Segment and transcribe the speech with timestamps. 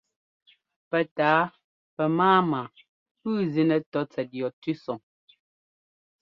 [0.89, 1.41] Pɛtǎa
[1.95, 2.61] pɛmáama
[3.19, 4.99] pʉ́ʉ zínɛ́ tɔ́ tsɛt yɔ tʉ́sɔŋ.